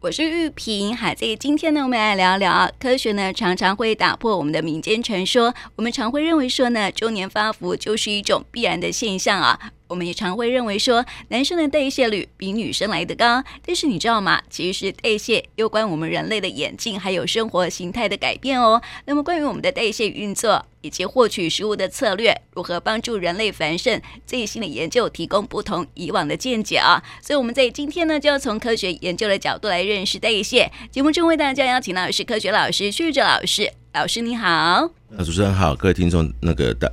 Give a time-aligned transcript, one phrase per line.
[0.00, 5.52] 我是玉萍，好，在今天呢，我们来聊聊科学呢，常常会打破我们的民间传说。
[5.74, 9.72] 我们常会认为说呢，中年发福就是一种必然的现象啊。
[9.88, 14.40] 我们也常会认为说，男生的代谢率比女生来得高，但是你知道吗？
[14.50, 18.80] 其实代谢攸关我们人类的演进，还有生活形态的改变哦。
[19.06, 27.02] 那么关于我们的代谢运作以及获取食物的策略，如何帮助人类繁盛，最新的研究提供不同以往的见解啊。
[27.22, 30.70] 所以我们在今天呢，就要从科学研究的角度来认识代谢。
[30.90, 34.90] 节目中为大家邀请到的是科学老师旭哲老师，老师你好。
[35.24, 36.86] 主持人好，各位听众那个大。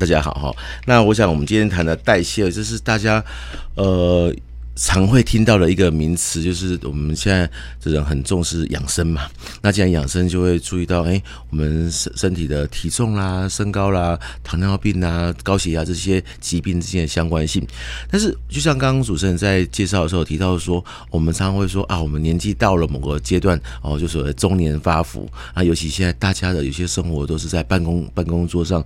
[0.00, 0.50] 大家好哈，
[0.86, 3.22] 那我想我们今天谈的代谢，这是大家
[3.74, 4.34] 呃
[4.74, 9.28] 常会听到的一个名词，就是我们现在这人很重视养生嘛。
[9.60, 17.62] 那既然养生，就会注意到哎，我们身身体的体重啦、身高啦、糖尿病啊、高血压这些疾病之间的相关性。
[18.10, 28.82] 但是，就像刚刚主持人在介绍的时候提到说，我们常常会说啊，我们年纪到了某个阶段哦，就所谓中年发福啊，尤其现在大家的有些生活都是在办公办公桌上。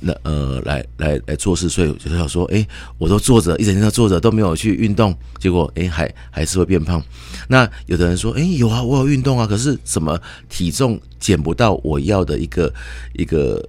[0.00, 2.66] 那呃，来来来做事，所以我就想说，哎，
[2.98, 7.02] 我都坐着，一整天都坐着，都没有去运动，结果哎，还还是会变胖。
[7.48, 12.72] 那有的人说，哎，有啊，我有运动啊，可是怎么体重减不到我要的一个
[13.12, 13.62] 一个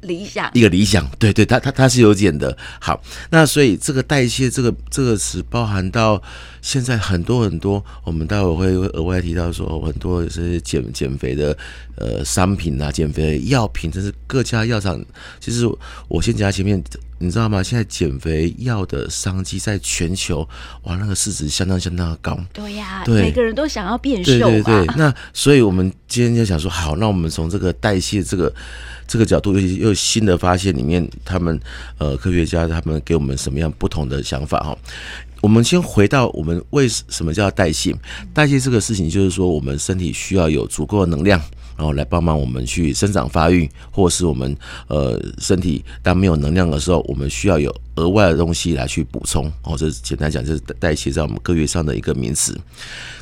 [0.00, 0.50] 理想？
[0.54, 2.56] 一个理想，对对，他他他是有减的。
[2.80, 6.22] 好，那所以这个代谢这个这个词包含到。
[6.64, 11.54] 现在很多很多，我们待会会额外提到说，很多这些减减肥的
[11.96, 14.98] 呃商品啊，减肥药品，这是各家药厂。
[15.38, 15.68] 其实
[16.08, 16.82] 我先讲前面，
[17.18, 17.62] 你知道吗？
[17.62, 20.48] 现在减肥药的商机在全球，
[20.84, 22.34] 哇，那个市值相当相当的高。
[22.54, 24.32] 对呀、啊，对，每个人都想要变瘦。
[24.32, 24.86] 对对对。
[24.96, 28.50] 那所以我们今天就想说，好，那我们从这个代谢这个
[29.06, 31.60] 这个角度，又又新的发现里面，他们
[31.98, 34.78] 呃科学家他们给我们什么样不同的想法哈？
[35.44, 37.94] 我们先回到我们为什么叫代谢？
[38.32, 41.38] 代谢这个事情，就是说我们身体需要有足够的能量，
[41.76, 44.56] 然后来帮忙我们去生长发育，或是我们
[44.88, 49.50] 呃身体当没有能量的时候，我们需要有额外的东西来去补充。
[49.62, 52.58] 哦，这简单讲就是代谢在我们科学上的一个名词。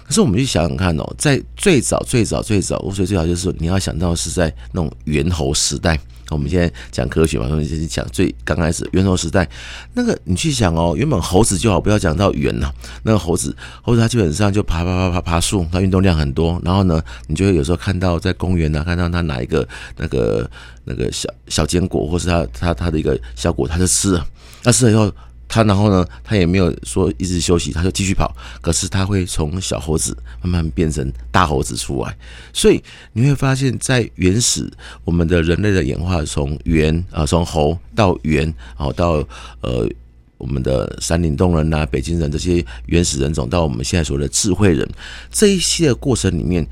[0.04, 5.98] 可是我们去想想看哦，在最早最早最早，我觉得最早就是你要想到是在那种猿猴时代。
[6.30, 9.46] 我们现在讲科学嘛，所以就是讲最刚开始猿猴时代，
[9.92, 12.72] 那个你去想哦，原本猴子就好，不要讲到猿了。
[13.02, 16.58] 那个猴子，猴子它基本上就爬爬爬爬爬树，它运动量很多。
[16.64, 19.68] 然后呢，你就会有时候看到在公园啊，看到它拿一个
[19.98, 20.50] 那个
[20.84, 24.26] 那个小小坚果，或是它它它的一个小果，它就吃了。
[24.62, 25.12] 那吃了以后。
[25.48, 28.34] 他然后呢，他也没有说一直休息，他就继续跑。
[28.62, 32.16] 可是他会从小猴子慢慢变成大猴子出来，
[32.54, 34.66] 所以你会发现在原始
[35.04, 38.44] 我们的人类的演化，从猿啊，从猴到猿，
[38.78, 39.22] 然后到
[39.60, 39.86] 呃
[40.38, 44.88] 我们的山顶洞人呐、北京人这些原始人种，到我们现在所谓的智慧人，
[45.30, 46.66] 这一系列过程里面。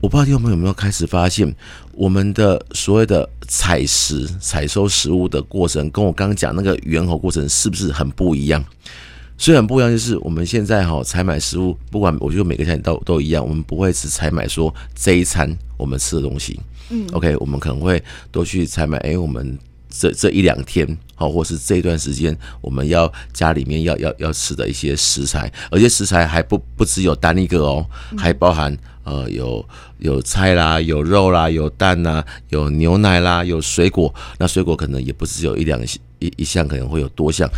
[0.00, 1.52] 我不知道听众朋友有没有开始发现，
[1.92, 8.64] 我们的所谓的采食、采收食物的过程，跟我刚刚讲那个猿猴过程是不是很不一样？
[9.36, 16.60] 虽然不一样，就是我们现在哈采买食物，不管我觉得每个家庭都都一样，我们不会只采买说这一餐我们吃的东西。
[16.90, 28.76] 嗯，OK，我们可能会都去采买，哎，我们这这一两天，好，或是这一段时间，我们要家里面要要要吃的一些食材，而且食材还不不只有单一个哦，还包含。
[29.04, 29.66] 呃，有
[30.00, 34.14] 有菜啦，有肉啦，有蛋啦，有牛奶啦，有水果。
[34.36, 35.80] 那水果可能也不是只有一两
[36.18, 37.48] 一一项，可能会有多项。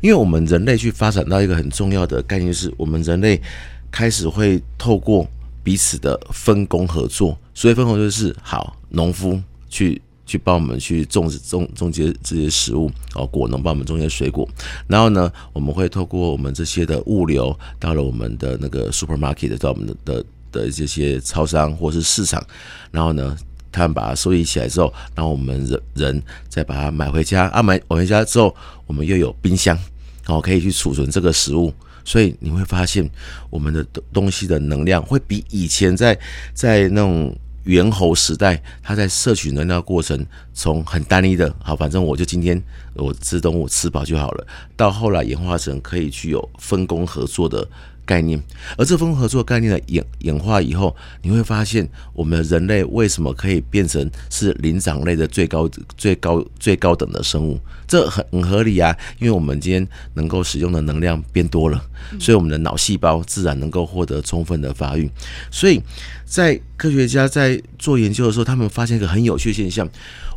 [0.00, 3.40] 因为我们人类去发展到一个很重要的概念，就是我们人类
[3.88, 5.24] 开始会透过
[5.62, 7.38] 彼此的分工合作。
[7.54, 14.46] 所以分工就是好，农夫去去帮我们去种植种种这些这些食物哦，果农帮我们种些水果。
[14.86, 20.24] 然后呢，我们会透过我们这些的物流到了我们的那个 supermarket，到我们的的。
[20.52, 22.42] 的这些超商或是市场，
[22.90, 23.36] 然后呢，
[23.70, 28.54] 他们把它收集起来之后，然后我们人人再把它买回家啊，买买回家之后，
[28.86, 29.76] 我们又有冰箱，
[30.24, 31.74] 然后可以去储存这个食物，
[32.06, 33.06] 所以你会发现
[33.50, 36.18] 我们的东东西的能量会比以前在
[36.54, 42.60] 在那种猿猴时代，它在摄取能量过程从很单一的，好，反正我就今天
[42.94, 44.46] 我吃东我吃饱就好了，
[44.76, 47.68] 到后来演化成可以具有分工合作的。
[48.06, 48.40] 概念，
[48.78, 57.60] 而这分工合作概念的演演化以后，你会发现我们人类为什么可以变成是灵长类的最高、最高、最高等的生物？
[57.86, 61.84] 这很很合理啊，因为我们今天能够使用的能量变多了，
[62.18, 65.10] 所以我们的脑细胞自然能够获得充分的发育。
[65.50, 65.82] 所以
[66.24, 69.88] 在科学家在做研究的时候，他们发现一个很有趣的现象。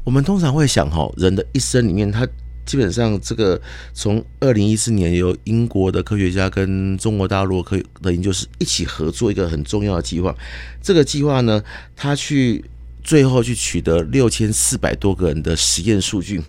[0.03, 2.27] 我们通常会想，哈，人的一生里面，他
[2.69, 3.59] 基本上这个
[3.95, 10.35] 从二零一四年由英国的科学家跟中国大陆科的研究室一起合作一个很重要的计划。
[10.79, 11.63] 这个计划呢，
[11.95, 12.63] 他去
[13.03, 16.39] 最后去取得六千四百多个人的实验数据，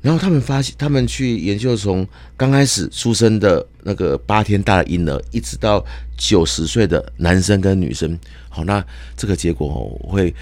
[0.00, 5.84] 然后他们发现，他们去研究从刚开始出生的那个八天大的婴儿，一直到
[6.16, 8.18] 九十岁的男生跟女生。
[8.48, 8.82] 好，那
[9.18, 9.68] 这个结果
[10.02, 10.34] 我会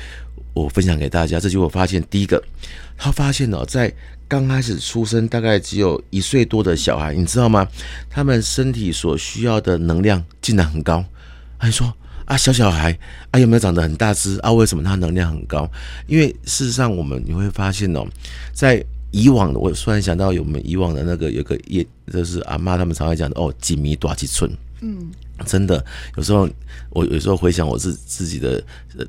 [0.55, 1.41] 我分享给大家。
[1.41, 2.41] 这就我发现，第一个，
[2.97, 3.93] 他发现哦，在
[4.29, 7.67] 刚开始出生大概只有一岁多的小孩，你知道吗？
[8.11, 11.05] 他们身体所需要的能量竟然很高。
[11.57, 11.93] 还说。
[12.27, 12.99] 啊，小小孩
[13.31, 14.51] 啊，有没有长得很大只啊？
[14.51, 15.71] 为什么他能量很高？
[16.09, 18.05] 因为事实上，我们你会发现哦，
[18.53, 24.51] 在以往的，我突然想到，有我们以往的那个有个也就是阿妈他们常会讲的哦，几米多几寸，
[24.81, 25.11] 嗯，
[25.47, 25.85] 真的，
[26.17, 26.49] 有时候
[26.91, 28.63] 我有时候回想我自自己的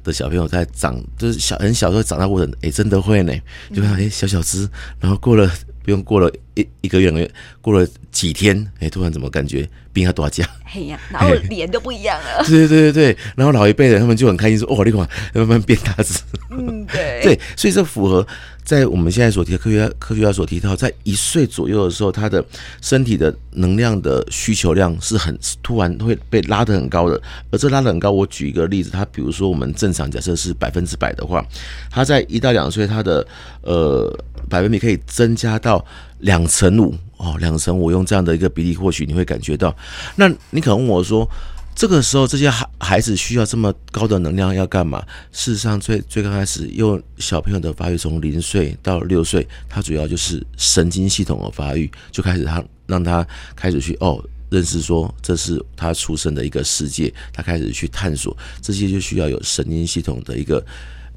[0.03, 3.33] 的小朋友在长，就是小很小时候长大过程，哎，真的会呢，
[3.73, 4.67] 就看哎小小只，
[4.99, 5.49] 然后过了
[5.83, 7.31] 不用过了一一个月，个月
[7.61, 9.67] 过了几天，哎，突然怎么感觉？
[9.93, 12.45] 病要多加，嘿呀，然后脸都不一样了。
[12.45, 16.19] 对对对对对，然后老一辈人他们就很开心说：“哦，你看，慢慢变大只。”
[16.51, 18.25] 嗯， 对对，所以这符合
[18.63, 22.45] 在我们现在所提的科学家科学家所提到，在一岁左右的时候，他的
[22.79, 27.19] 身体的能量的需求量是很突然会被拉得很高的。
[27.49, 31.43] 而这拉得很高，我举一个例子，他比如说我们正常假设是百分之百的话，
[31.89, 33.25] 他在一到两岁，他的
[33.63, 34.15] 呃
[34.47, 35.83] 百分比可以增加到
[36.19, 36.95] 两成五。
[37.17, 39.75] 哦，两成我用这样的一个比例，或许你会感觉到。
[40.15, 41.27] 那你可能问我说，
[41.73, 45.03] 这个时候这些孩孩子需要这么高的能量要干嘛？
[45.31, 53.25] 事实上，最最刚开始，用小朋友的发育从零岁到六岁，他主要就是神经系统的发育，就开始他让他
[53.55, 60.63] 开始去哦认识说这是他出生的一个世界，他开始去探索这些，就需要有神经系统的一个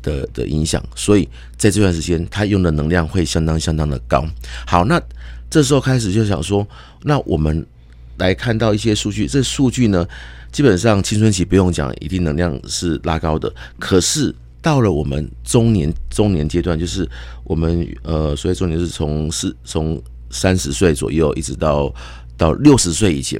[0.02, 0.82] 的的影响。
[0.94, 4.24] 所以在这段时间，他用的能量会相当相当的高。
[4.66, 5.00] 好，那。
[5.52, 6.64] 这时候开始就想说，
[7.02, 7.66] 那我们
[8.18, 9.26] 来看到一些数据。
[9.26, 10.06] 这数据呢，
[10.52, 13.52] 基本上青春期不用讲，一定能量是拉高的。
[13.76, 14.32] 可是
[14.62, 17.04] 到了我们中年中年阶段，就是
[17.42, 20.00] 我们呃，所以中年是从是从
[20.30, 21.92] 三十岁左右一直到
[22.36, 23.36] 到六十岁以前，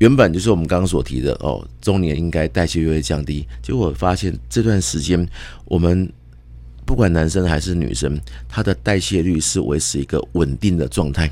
[0.00, 3.46] 原本就是我们刚刚所提的哦，中年应该代谢越会降低。
[3.62, 5.26] 结果我发现这段时间
[5.64, 6.12] 我们。
[6.86, 11.30] 不管男生还是女生，他的代谢率是维持一个稳定的状态。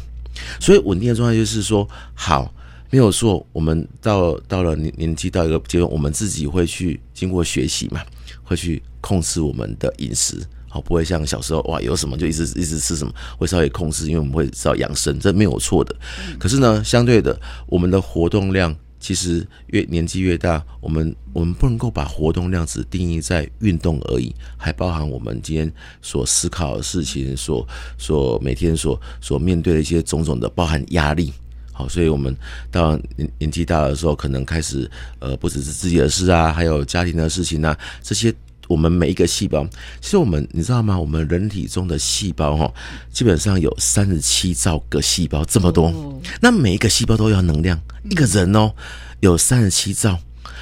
[0.61, 2.55] 所以稳定的状态就是说，好，
[2.91, 3.45] 没有错。
[3.53, 8.01] 我们到到了年年纪到一个阶段，我们自己会去经过学习嘛，
[8.45, 10.41] 会去控制我们的饮食，
[10.79, 15.95] 好，不会像小时候哇，有什么就一直一直吃什么，会稍微控制，因为我们会知道养生，这没有错的。
[16.39, 18.75] 可是呢，相对的，我们的活动量。
[19.01, 25.73] 其实越年纪越大，我们我们不能够把活动量只定义在运动而已，还包含我们今天
[26.03, 27.65] 所思考的事情，所
[27.97, 31.33] 所每天所所面对的一些种种的，包含压力。
[31.73, 32.37] 好，所以我们
[32.73, 34.91] 到年年纪大的时候，可能开始
[35.21, 38.35] 呃，不只是自己的事啊，还有家庭的事情啊，这些
[38.69, 39.67] 我们每一个细胞，
[40.01, 40.97] 其实我们你知道吗？
[40.97, 42.73] 我们人体中的细胞哈，
[43.11, 47.81] 基本上有三十七兆个细胞，这么多，那每一个细胞都要能量。
[48.11, 48.73] 一个人哦，
[49.21, 50.19] 有三十七兆。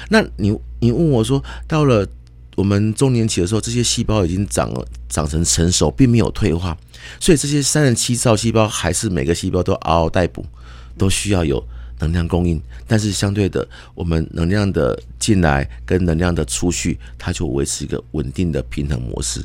[0.09, 2.07] 那你你问我说，到了
[2.55, 6.77] 我们中年期的时候，这些细胞已经长了，长成成熟，并没有退化，
[7.19, 10.45] 所以这些三十七兆细胞还是每个细胞都嗷嗷待哺，
[10.97, 11.63] 都需要有
[11.99, 12.61] 能量供应。
[12.87, 19.41] 但是相对的，我们能量的进来跟能量的出去，它就维持一个稳定的平衡模式。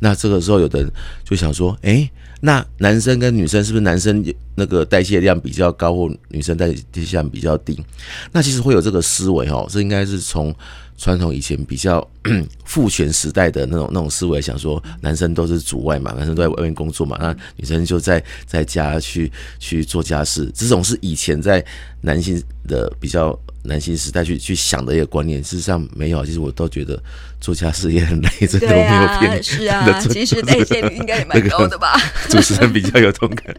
[0.00, 0.90] 那这个时候，有的人
[1.24, 2.10] 就想说，诶。
[2.38, 4.22] 那男生跟女生是不是男生
[4.54, 7.82] 那个代谢量比较高，或女生代谢量比较低？
[8.30, 10.54] 那其实会有这个思维哦，这应该是从
[10.96, 12.06] 传统以前比较
[12.64, 21.64] 父权时代的那种那种思维，想说男生都是主外嘛，男生都在外面工作嘛，那女生就在在家去去做家事，这种是以前在
[22.00, 23.38] 男性的比较。
[23.68, 26.24] 男性时代去去想的一个观念，事实上没有。
[26.24, 27.02] 其实我都觉得
[27.40, 29.42] 做家事也很累，真的我没有骗你。
[29.42, 32.00] 是啊，其实代谢率应该也蛮高的吧？
[32.30, 33.52] 主持人比较有同感。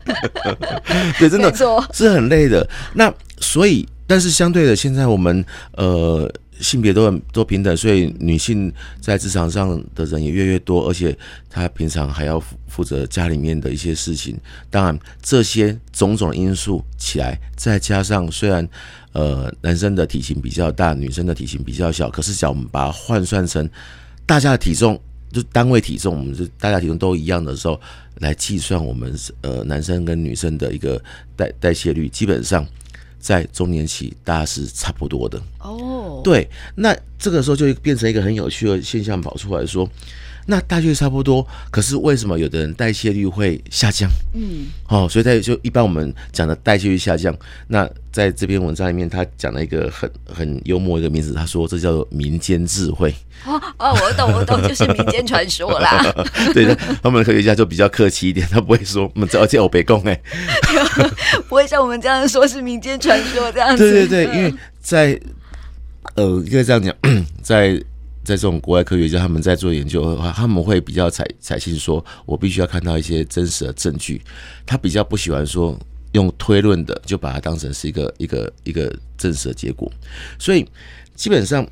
[1.20, 1.54] 对，真的
[1.92, 2.66] 是很累的。
[2.94, 6.34] 那所以，但是相对的，现在我们呃。
[6.60, 11.18] 性别都很都平等，所以女性在职场上的人也越来越多，而且
[11.50, 14.38] 她平常还要负负责家里面的一些事情。
[14.70, 18.68] 当然，这些种种因素起来，再加上虽然
[19.14, 23.70] 呃男生的体型比较大，女生的体型比较小，可是只要我们把它换算成
[24.26, 25.00] 大家的体重，
[25.32, 27.80] 就单位体重，我们是大家体重都一样的时候
[28.20, 31.02] 来计算我们呃男生跟女生的一个
[31.36, 32.66] 代代谢率，基本上。
[33.20, 36.22] 在中年期，大家是差不多的哦。
[36.24, 39.90] 对，那这个时候就变成一个很有趣的现象跑出来说，
[40.50, 44.10] 那代谢率差不多，可是为什么有的人代谢率会下降？
[44.34, 47.38] 嗯，哦，所以在就一般我们讲的代谢率下降，
[47.68, 53.14] 那在这篇文章里面，他讲了一个很很幽默一个名字，他说这叫做民间智慧。
[53.46, 56.02] 哦哦，我懂我懂， 就是民间传说啦。
[56.56, 56.74] 对的，
[57.04, 60.18] 他们科学家就比较客气一点，他不会说我们这而且我别供哎，
[61.50, 63.92] 不会像我们这样说是民间传说这样子。
[63.92, 65.20] 对对对，因为在
[66.16, 66.96] 呃，应该这样讲，
[67.44, 67.84] 在。
[68.28, 74.22] 在这种国外科学家他们在做研究的话，他们会比较采采信说，我必须要看到一些真实的证据。
[74.66, 75.80] 他比较不喜欢说
[76.12, 79.90] 用推论的，就把它当成是一个 一个一个真实的结果。
[80.38, 80.68] 所以
[81.16, 81.66] 基本上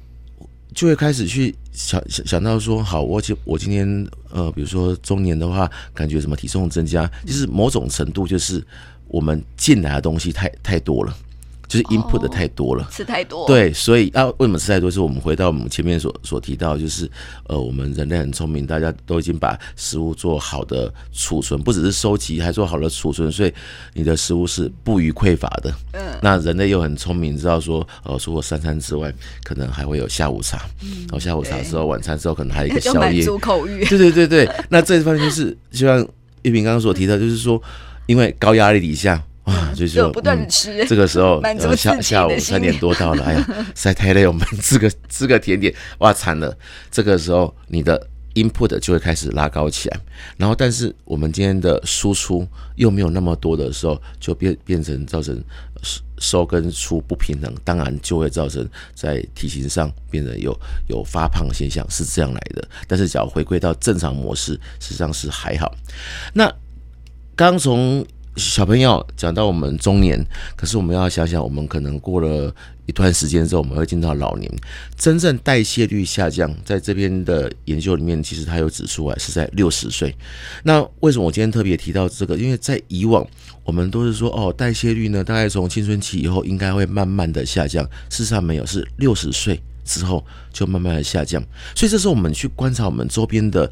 [0.73, 8.65] 就会开始去想想想到说，好，我今我今天呃，比如说中年的话，感觉什么体重增加，其实某种程度就是
[9.09, 11.13] 我们进来的东西太太多了。
[11.67, 13.47] 就是 input 的太多了，哦，吃太多。
[13.47, 14.89] 对，所以啊，为什么吃太多？
[14.89, 17.09] 是我们回到我们前面所所提到，就是
[17.47, 23.53] 呃，我们人类很聪明，大家都已经把食物做好的储存，不只是收集，还做好了储存，所以
[23.93, 25.73] 你的食物是不予匮乏的。
[25.93, 33.83] 嗯，那人类又很聪明，知道说，呃，除了三餐之外，可能还会有下午茶，然后下午茶之后，晚餐之后，可能还有一个宵夜，满足口欲。
[33.85, 35.99] 对对对对，那这一方面就是，就像
[36.43, 37.61] 玉萍刚刚所提到，就是说，
[38.05, 39.21] 因为高压力底下。
[39.45, 41.41] 哇，就是不断的吃、嗯，这个时候
[41.75, 46.55] 下下午三点多到了，哎呀， 实在太累，我们 吃个吃个甜点，哇，惨了。
[46.91, 49.99] 这个时候你的 input 就会开始拉高起来，
[50.37, 55.41] 然后但是我们今天的输出又没有那么多的时候，就变变成造成
[56.17, 62.67] 收跟出不平衡，当然就会造成在体型上变得有有发胖现象，是这样来的。
[62.87, 65.73] 但是只要回归到正常模式，实际上是还好。
[66.33, 66.51] 那
[67.35, 70.23] 刚从小朋友讲到我们中年，
[70.55, 72.53] 可是我们要想想，我们可能过了
[72.85, 74.51] 一段时间之后，我们会进到老年，
[74.97, 80.13] 真正代谢率下降，在这边的研究里面，其实它有指出来是在六十岁。
[80.63, 82.37] 那为什么我今天特别提到这个？
[82.37, 83.25] 因为在以往，
[83.63, 91.41] 我们都是说哦，代谢率呢，大概从青春期以后应该会慢慢的下降，事实上没有，是六十岁之后就慢慢的下降。
[91.73, 93.71] 所以这时候我们去观察我们周边的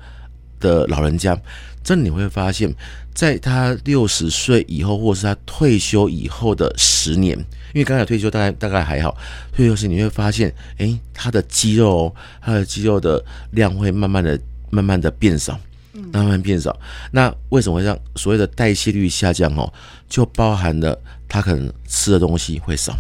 [0.64, 1.38] 的老人家。
[1.84, 2.74] 这你会发现，
[3.14, 7.38] 在他六十岁以后，或是他退休以后的十年，
[7.74, 9.18] 因为刚才退休大概大概还好，
[9.54, 14.40] 退休时你会发现，诶，他的肌肉，他的肌肉的量会慢慢的、
[14.70, 15.60] 慢慢的变少，
[16.14, 16.80] 慢慢变少。
[17.12, 18.00] 那为什么会让？
[18.16, 19.72] 所谓的代谢率下降哦，
[20.08, 22.96] 就包含了他可能吃的东西会少，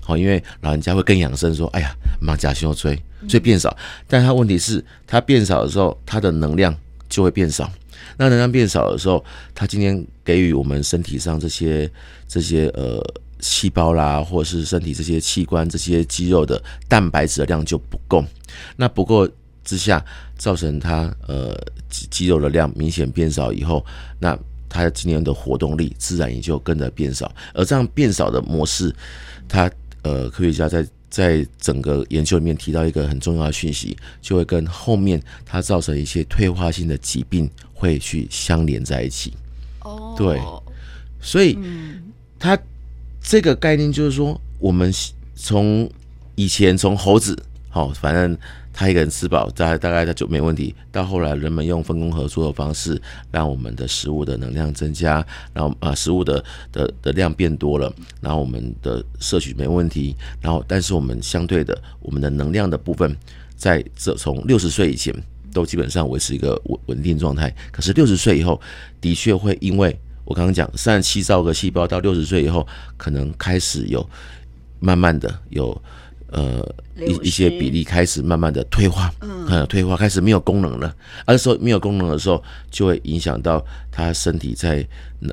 [0.00, 3.76] 好，因为老人家会更养生，说，哎呀，马甲胸椎，所以变少。
[4.08, 6.74] 但他问题是，他变少的时候，他的能量
[7.08, 7.70] 就会变少。
[8.16, 11.90] 那能量变少的时候，它今天给予我们身体上这些
[12.28, 13.02] 这些呃
[13.40, 18.24] 细胞啦，或者是身体这些器官、这些肌肉的蛋白质的量就不够。
[18.76, 19.28] 那不够
[19.64, 20.04] 之下，
[20.36, 21.56] 造成它呃
[21.88, 23.84] 肌肌肉的量明显变少以后，
[24.18, 27.32] 那它今天的活动力自然也就跟着变少。
[27.54, 28.94] 而这样变少的模式，
[29.48, 29.70] 他
[30.02, 37.48] 呃科学家在在整个研究里面提到一个很重要的讯息，就会跟后面它造成一些退化性的疾病。
[37.76, 39.34] 会去相连在一起，
[39.80, 40.40] 哦，对，
[41.20, 41.58] 所以
[42.38, 42.58] 它
[43.20, 44.90] 这个概念就是说，我们
[45.34, 45.90] 从
[46.34, 47.36] 以前从猴子，
[47.68, 48.38] 好，反正
[48.74, 50.74] 他一个人吃饱，大概大概他就没问题。
[50.92, 53.00] 到后来，人们用分工合作的方式，
[53.30, 57.90] 让我们的食物的能量增加，然后啊，食物的的的量变多了，
[58.20, 63.16] 然后我们的摄取没问题，然后但是我们相对的，我们的能量的部分，
[63.56, 65.14] 在这从六十岁以前。
[65.54, 68.60] 都基本上维持一个稳稳定状态，可是六十岁以后，
[69.00, 72.66] 的确会因为我刚刚讲三十七兆个细胞到六十岁以后，
[72.96, 74.04] 可能开始有
[74.80, 75.80] 慢慢的有
[76.34, 84.86] 呃一一些比例开始慢慢的退化，嗯，退化开始没有功能了，而说没有功能的时候，就会影响到他身体在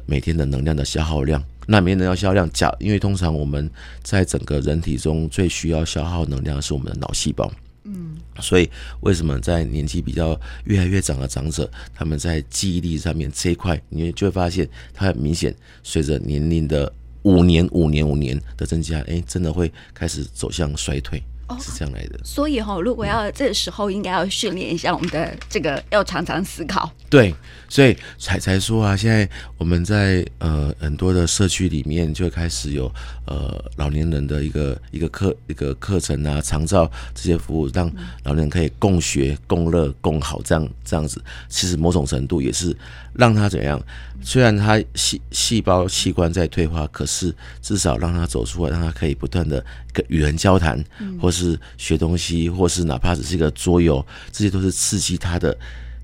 [0.06, 1.44] 每天的能量的消耗量。
[1.68, 3.70] 那每天能量消耗量假，因为通常我们
[4.04, 7.52] 在整个人体中最需要消耗能量的是我们的脑细胞。
[7.84, 16.92] 嗯，所以为什么在年纪比较越来越长的长者，他们在记忆力上面这一块，你就会发现，它很明显随着年龄的
[17.24, 21.22] 五年、五年、五年的增加，哎，真的会开始走向衰退。
[21.60, 26.90] 是这样来的，所以哈，如果要这个时候，应该要训练一下我们的这个，要常常思考。
[27.10, 27.36] 对，
[27.68, 32.90] 所以才才说啊，现在我们在呃很多的社区里面，就开始有
[33.26, 37.92] 呃老年人的一个一个课一个课程啊，长照这些服务，让
[38.24, 42.76] 老年人可以共学、共乐、共好，这样这样子，其实某种程度也是
[43.14, 43.82] 让他怎样。
[44.22, 50.84] 虽然他细细胞器官在退化，可是至少让他走出来，让他可以不断的跟与人交谈，
[51.22, 55.58] 或是学东西，或是哪怕只是一个桌游，这些都是刺激他的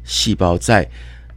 [0.06, 0.90] 细胞在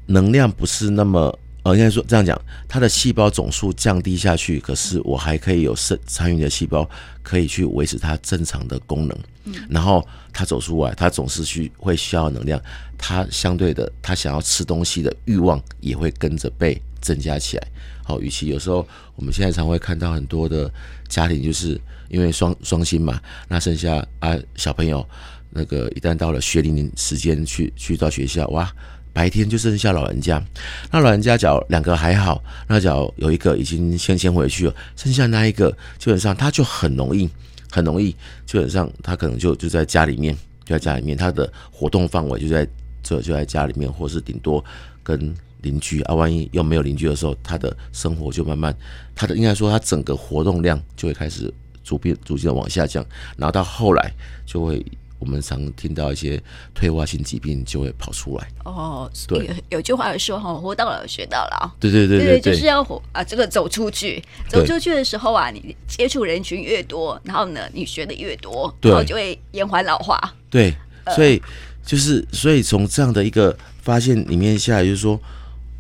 [0.07, 1.37] 能量不是那么。
[1.63, 6.89] 呃，应该说这样讲，它的细胞总数降低下去，可是我还可以有参参与的细胞
[7.23, 9.19] 可以去维持它正常的功能。
[9.45, 12.59] 嗯，然后它走出来，它总是需会需要能量，
[12.97, 17.69] 它相对的，它想要吃东西的欲望也会跟着被增加起来。
[18.03, 20.73] 好，与其有时候我们现在常会看到很多的
[21.09, 25.07] 家庭，就是因为双双薪嘛，那剩下啊小朋友
[25.51, 28.73] 那个一旦到了学龄时间去去到学校哇。
[29.13, 30.43] 白天就剩下老人家，
[30.91, 37.29] 那老人家脚两个还好，那脚有一个已经先先回去了，剩下那一个基本上他就很容易，
[37.71, 38.13] 很容易，
[38.47, 42.67] 基本上他可能就就在家里面，就在家里面，他的活动范围就在
[43.03, 44.65] 就就在家里面，或是顶多
[45.03, 48.75] 跟邻居啊，万一又没有邻居的时候，他的生活就慢慢，
[49.15, 51.53] 他的应该说他整个活动量就会开始
[51.83, 53.05] 逐渐逐渐的往下降，
[53.37, 54.13] 然后到后来
[54.47, 54.85] 就会。
[55.21, 56.43] 我们常听到一些
[56.75, 59.09] 退化性疾病就会跑出来哦。
[59.29, 61.71] 对，有，有句话说哈，活到老学到老。
[61.79, 70.19] 对对对对，对，对，就是要活啊，这个走出去，走出去的时候啊，你接触人群越多，然后呢，你学的越多，然后就会延缓老化。
[70.49, 70.75] 对，
[71.15, 71.41] 所以
[71.85, 75.21] 就是所以从这样的一个发现里面下来，就是说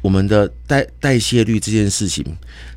[0.03, 2.23] 我们的代代谢率这件事情，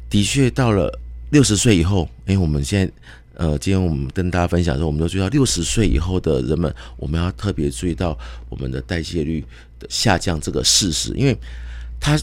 [0.09, 0.97] 的确到了
[1.31, 2.93] 六十岁以后，哎，我们现在。
[3.35, 8.17] 呃，今天我们跟大家分享的时候，我们都知道六十岁以后的人们，我们要特别注意到
[8.49, 9.43] 我们的代谢率
[9.79, 11.35] 的下降这个事实，因为
[11.99, 12.19] 他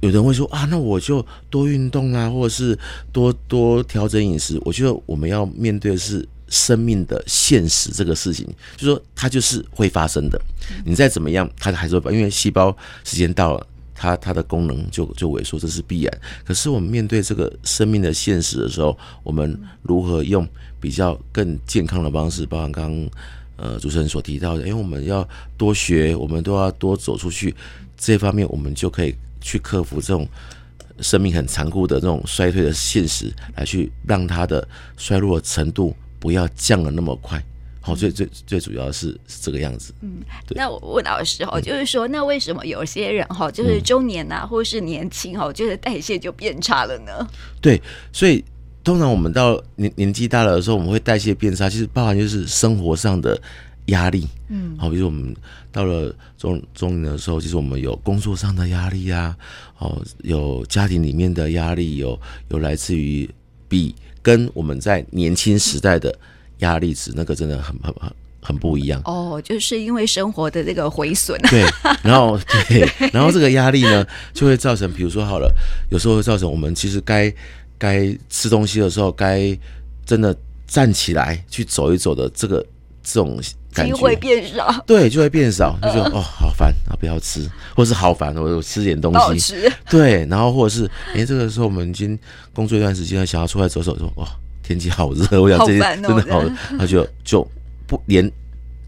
[0.00, 2.78] 有人会说啊，那我就多运动啊，或者是
[3.12, 4.60] 多多调整饮食。
[4.64, 10.38] 我觉得我们要面对的是生命的现实这个事情，就是说它就是会发生的，
[10.84, 13.66] 你再怎么样，它还是会，因为细胞时间到了。
[14.02, 16.20] 它它的功能就就萎缩，这是必然。
[16.44, 20.44] 可是我们面对这个生命的现实的时候，我们如何用
[20.80, 22.44] 比较更健康的方式？
[22.44, 23.08] 包含刚
[23.54, 27.54] 呃主持人所提到的，因为我们要多学，我们都要多走出去，
[27.96, 30.26] 这方面我们就可以去克服这种
[30.98, 34.66] 生命很残酷的这种衰退的现实，来去让它的
[34.96, 37.40] 衰弱的程度不要降得那么快。
[37.84, 39.92] 好，最最最主要是是这个样子。
[40.02, 47.28] 嗯，那我问老师哈，就是说，那为什么有些人哈，就是中年呐、啊，或是年轻哈，就是代谢就变差了呢？
[47.60, 48.44] 对，所以
[48.84, 53.36] 通常我们到年年纪大了的时候，我们会代谢变差，其实包含就是生活上的
[53.86, 54.28] 压力。
[54.48, 55.34] 嗯，好，比如我们
[55.72, 59.36] 到了中中年的时候，其实我们有工作上的压力啊，
[59.78, 62.16] 哦，有家庭里面的压力，有
[62.50, 63.28] 有来自于
[63.68, 63.92] 比
[64.22, 66.16] 跟我们在年轻时代的。
[66.62, 68.12] 压力值那个真的很很很
[68.44, 71.40] 很不一样哦，就是因为生活的这个毁损。
[71.42, 71.64] 对，
[72.02, 72.36] 然后
[72.68, 75.48] 对，然后这个压力呢，就会造成，比如说好了，
[75.90, 77.32] 有时候会造成我们其实该
[77.78, 79.56] 该吃东西的时候，该
[80.04, 82.64] 真的站起来去走一走的这个
[83.04, 83.40] 这种
[83.72, 84.82] 感觉会变少。
[84.86, 89.38] 对，就会变少，就觉得哦好烦啊，不要吃，或是好烦，我我吃点东西。
[89.38, 92.18] 吃对，然后或者是哎，这个时候我们已经
[92.52, 94.26] 工作一段时间了，想要出来走走，说哇。
[94.62, 96.42] 天气好热， 我想这些真的好，
[96.78, 97.46] 他就就
[97.86, 98.30] 不连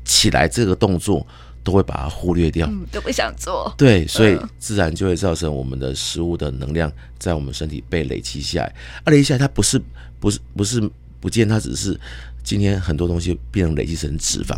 [0.05, 1.27] 起来这个动作
[1.63, 3.73] 都会把它忽略掉，嗯，都不想做。
[3.77, 8.67] 对，所以自然就会造成我们的食物的能量在我们身体被累积下来。
[9.03, 9.81] 啊，累积下来，它不是
[10.21, 11.99] 不是不是不见，它只是
[12.43, 14.57] 今天很多东西变成累积成脂肪，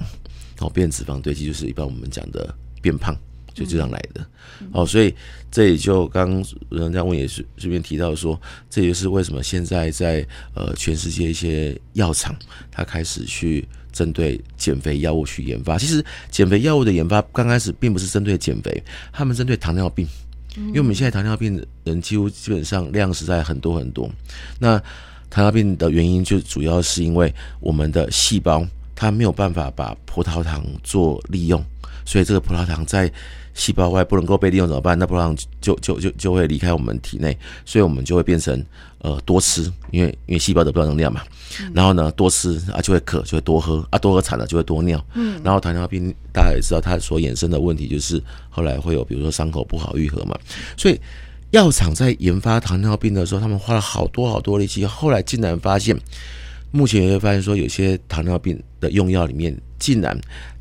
[0.59, 2.53] 哦，变成脂肪堆积，就是一般我们讲的
[2.83, 3.17] 变胖。
[3.57, 4.25] 就这样来的，
[4.73, 5.13] 哦，所以
[5.51, 8.39] 这也就刚刚人家问也是顺便提到说，
[8.69, 12.37] 这也是为什么现在在呃全世界一些药厂，
[12.71, 15.79] 它开始去针对减肥药物去研发。
[15.79, 20.07] 其实减肥药物的研发刚开始并不是针对减肥，他们针对糖尿病，
[20.55, 24.11] 因为我们现在糖尿病的人几乎基本上量实在很多很多。
[24.59, 24.79] 那
[25.31, 31.65] 糖尿病的原因就主要是因为我们的细胞它没有办法把葡萄糖做利用，
[32.05, 33.11] 所以这个葡萄糖在
[33.57, 34.97] 细胞外不能够被利用怎么办？
[34.99, 38.65] 那不然就就就就会离开我们体内，所以我们就会变成
[38.99, 41.23] 呃多吃，因为因为细胞得不到能量嘛。
[41.73, 45.03] 然后呢多吃啊就会渴，就会多喝啊多喝惨了就会多尿。
[45.15, 45.41] 嗯。
[45.43, 50.39] 然后糖尿病大家也知道，它所衍生的问题就是后来会有比如说伤口不好愈合嘛。
[50.77, 51.01] 所以
[51.53, 55.99] 药厂在研发糖尿病的时候，他们花了好多好多力气，后来竟然发现，
[56.73, 60.19] 目前也会发现说有些糖尿病的用药里面竟然。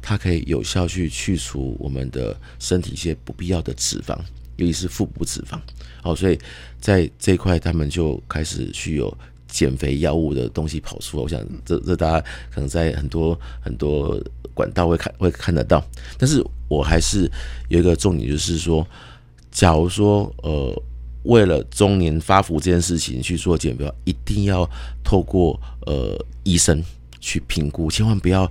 [0.07, 4.15] 它可以有效去去除我们的身体一些不必要的脂肪，
[4.55, 5.59] 尤其是腹部脂肪。
[6.03, 6.37] 哦，所以
[6.79, 11.23] 在这一块，他们就开始去有减肥药物的东西跑出来。
[11.23, 12.23] 我想这，这大家
[12.53, 14.23] 可能在很多很多
[14.53, 15.83] 管道会看会看得到。
[16.19, 17.27] 但是我还是
[17.69, 18.87] 有一个重点，就是说，
[19.49, 20.83] 假如说呃，
[21.23, 24.69] 为了中年发福这件事情去做减肥，一定要
[25.03, 26.79] 透过呃医生
[27.19, 28.47] 去评估，千万不要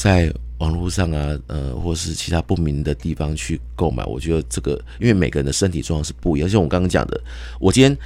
[0.00, 0.32] 在。
[0.60, 6.46] 网络上啊，呃，或是其他不明的地方去购买，我觉得这个，因为每个人的身体状况是不一样。
[6.46, 7.18] 像我刚刚讲的，
[7.58, 7.96] 我今天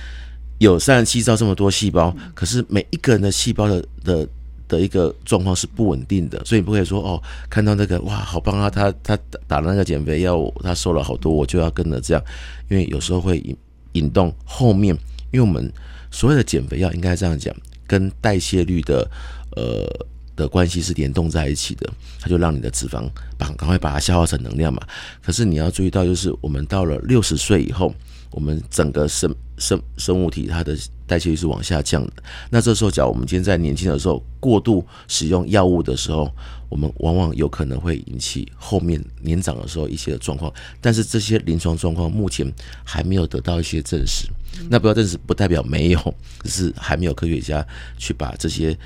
[0.59, 4.29] 有三十七兆这么多细胞，可是每一个人的细胞的的
[4.69, 12.23] 的一个状况是不稳定的，所以你不可以说哦，看到那个哇，好棒啊，他他打了那个减肥药，他瘦了好多，我就要跟着这样，
[12.71, 13.57] 因为有时候会引
[13.95, 14.97] 引动后面，
[15.33, 15.69] 因为我们
[16.13, 17.53] 所谓的减肥药应该这样讲，
[17.85, 19.11] 跟代谢率的
[19.57, 20.07] 呃。
[20.37, 21.89] 的关系是联动在一起的，
[22.21, 24.81] 它就让你的脂肪把赶快把它消耗成能量嘛。
[25.23, 27.95] 可是你要注意到，就是我们到了六十岁以后，
[28.31, 32.13] 我们整个生生生物体它的代谢率是往下降的。
[32.51, 36.29] 那这时候，假如我们今天在年轻的时候过度使用药物的时候，
[36.69, 40.53] 我们往往有可能会引起后面年长的时候一些状况。
[40.81, 44.27] 但是这些临床状况目前还没有得到一些证实。
[44.69, 47.65] 那不要证实不代表没有，只是还没有科学家
[47.99, 48.77] 去把这些。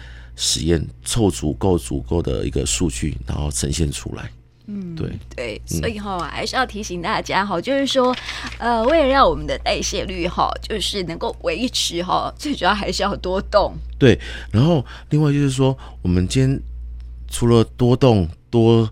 [0.40, 4.30] 实验凑足够足够的一个数据，然后呈现出来。
[4.70, 8.14] 嗯，对对，所以哈、哦，还是要提醒大家哈，就是说，
[8.58, 13.74] 呃，为了让我们的代谢率哈，就是能够维持哈，最主要还是要多动。
[13.98, 14.16] 对，
[14.52, 16.60] 然后另外就是说，我们今天
[17.28, 18.88] 除了多动、多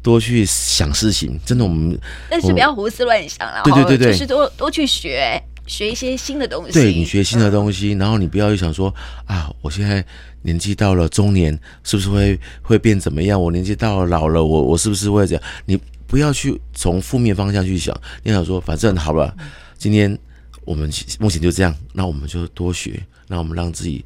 [0.00, 1.98] 多去想事情，真的我们，
[2.30, 5.42] 但是不要胡思乱想了，对对对对，就是多多去学。
[5.66, 10.04] 学一些新的东西，对，你学新的东西，然后你不要去想说啊，我现在
[10.42, 13.40] 年纪到了中年，是不是会会变怎么样？
[13.40, 15.42] 我年纪到了老了，我我是不是会这样？
[15.64, 15.76] 你
[16.06, 19.36] 不要去从负面方向去想，你想说反正好了，
[19.76, 20.16] 今天
[20.64, 24.04] 我们目前就这样，那我们就多学，那我们让自己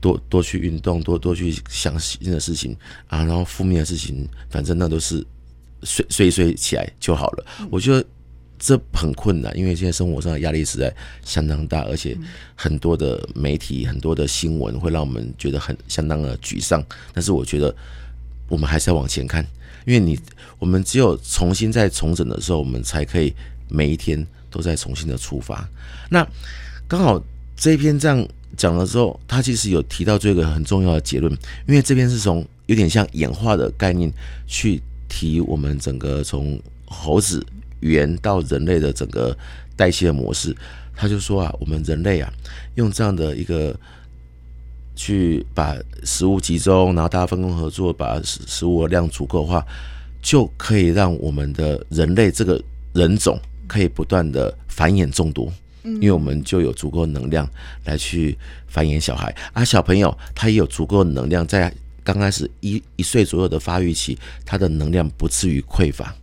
[0.00, 2.74] 多多去运动，多多去想新的事情
[3.08, 5.24] 啊，然后负面的事情，反正那都是
[5.82, 7.46] 睡睡睡起来就好了。
[7.70, 8.04] 我觉得。
[8.66, 10.90] 这很困难，因为现在生活上的压力实在
[11.22, 12.16] 相当大，而且
[12.54, 16.82] 很多的媒体、很多的新闻会让我们觉得很相当的沮丧。
[17.12, 17.76] 但是我觉得
[18.48, 19.46] 我们还是要往前看，
[19.84, 20.18] 因为你
[20.58, 23.34] 我们只有重新再重整的时候，我们才可以
[23.68, 25.68] 每一天都在重新的出发。
[26.08, 26.26] 那
[26.88, 27.22] 刚好
[27.54, 31.30] 这一篇这样讲了之后，他其实有提到这个很重要的结论，
[31.68, 34.10] 因为这边是从有点像演化的概念
[34.46, 37.44] 去提我们整个从猴子。
[37.84, 39.36] 猿到人类的整个
[39.76, 40.56] 代谢模式，
[40.96, 42.32] 他就说啊，我们人类啊，
[42.76, 43.78] 用这样的一个
[44.96, 49.64] 去把食物集中，然后大家分工合作，把食食物的量足够的话，
[50.22, 52.62] 就可以让我们的人类这个
[52.94, 57.48] 人种可以不断的繁衍众多，因为我们就有足够的能量
[57.84, 64.16] 来去繁衍小孩，而小朋友他也有足够的能量，在刚开始一一岁左右的发育期，
[64.46, 66.14] 他的能量不至于匮乏。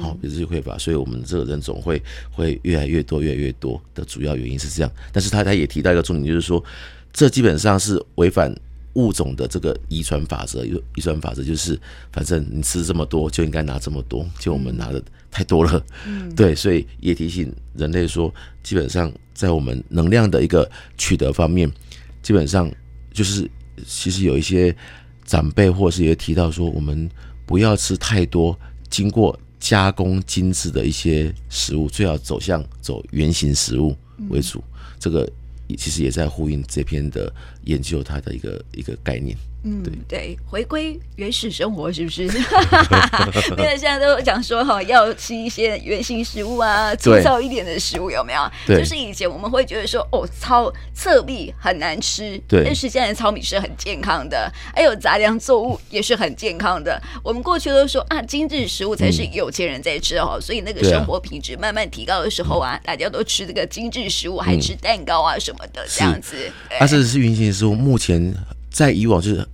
[0.00, 4.90] 好，不至于匮乏，所以我们这个人总会会越来越多，越来越多的主要原因是这样。
[5.12, 6.64] 但是他他也提到一个重点，就是说，
[7.12, 8.54] 这基本上是违反
[8.94, 10.64] 物种的这个遗传法则。
[10.64, 11.78] 遗传法则就是，
[12.10, 15.84] 反正你吃这么多，就应该拿这么多，就我们拿的太多了。
[16.06, 21.70] 嗯，对，所以也提醒人类说，基本上在我们能量的一个取得方面，
[22.22, 22.72] 基本上
[23.12, 23.46] 就是
[23.86, 24.74] 其实有一些
[25.26, 27.10] 长辈或是也提到说，我们
[27.44, 29.38] 不要吃太多经过。
[29.62, 33.96] 加工精致的一些食物，最好走向走原型食物
[34.28, 34.60] 为主。
[34.98, 35.30] 这个
[35.78, 39.38] 其实也在呼应这篇的研究，它的一个一个概念。
[39.64, 42.24] 嗯，对对，回归原始生活是不是？
[43.56, 48.50] 因为现在都讲说哈，要吃一些原形食物啊，粗糙一点的食物有没有？
[48.66, 57.00] 对，就是以前我们会觉得说，哦，糙糙米很难吃，对，但是现在糙米是很健康的，还有杂粮作物也是很健康的。
[57.22, 66.50] 我们过去都说啊，精致食物才是有钱人在吃哈，嗯、所以那个生活品质慢慢提高的时候啊，大家都吃这个精致食物，还吃蛋糕啊什么的这样子。
[66.78, 68.34] 它是是原形食物，目前。
[68.72, 69.46] 在以往就是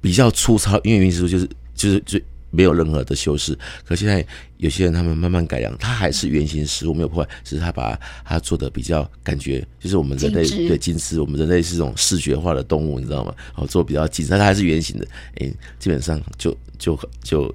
[0.00, 3.58] 比较粗糙，因为原型食物就是就是就没有任何的修饰。
[3.84, 4.24] 可现在
[4.58, 13.34] 有些人他们慢慢改良，它还是圆形食物没有破坏，只是他把它做的比较感觉，就是我们人类对精致，我们人类是一种视觉化的动物，你知道吗？
[13.48, 17.54] 然后做比较精致，但它还是圆形的，哎，基本上就就就。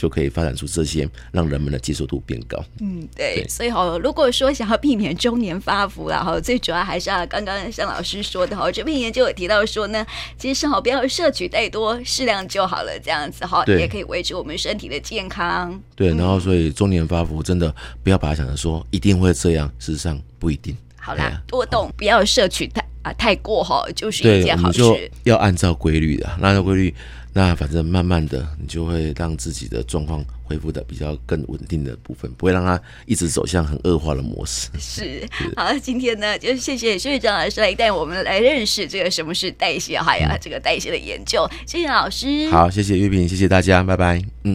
[0.00, 2.58] 就就可以发展出这些，让人们的接受度变高。
[2.80, 10.06] 嗯，对，对，所以哈，如果说想要避免中年发福然后最主要还是要刚刚像老师说的哈，这篇研究有提到说呢，
[10.38, 15.78] 其实好不要摄取太多，适量就好了，这样子哈，也可以维持我们身体的健康。
[15.94, 20.74] 对，然后所以中年发福真的不要把它想成说一定会这样，事实上不一定。
[20.98, 24.78] 好啦，啊、多动，不要摄取太啊太过哈，就是一件好事。
[24.78, 26.94] 就要按照规律的，按照规律。
[27.32, 34.68] 那反正慢慢的，你就会让自己的状况恢复的比较更稳定的部分，不会让它一直走向很恶化的模式。
[34.78, 41.48] 是，好，今天呢，就谢谢薛学长老师来带我们来认识这个什么是代谢，还有这个代谢的研究。
[41.66, 42.48] 谢谢老师。
[42.50, 44.20] 好，谢谢玉萍，谢谢大家，拜拜。
[44.42, 44.48] 嗯。